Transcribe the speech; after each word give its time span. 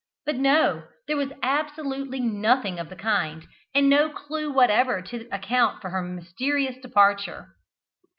But 0.25 0.37
no: 0.37 0.85
there 1.07 1.15
was 1.15 1.29
absolutely 1.43 2.19
nothing 2.19 2.79
of 2.79 2.89
the 2.89 2.95
kind, 2.95 3.45
and 3.75 3.87
no 3.87 4.09
clue 4.09 4.51
whatever 4.51 4.99
to 5.03 5.27
account 5.31 5.79
for 5.79 5.91
her 5.91 6.01
mysterious 6.01 6.77
departure. 6.81 7.53